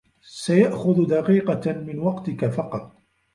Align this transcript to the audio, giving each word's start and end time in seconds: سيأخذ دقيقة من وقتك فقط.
سيأخذ 0.21 1.05
دقيقة 1.07 1.71
من 1.81 1.99
وقتك 1.99 2.45
فقط. 2.47 2.95